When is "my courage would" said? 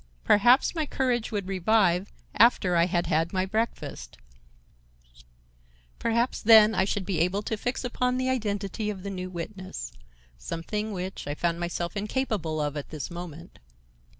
0.73-1.47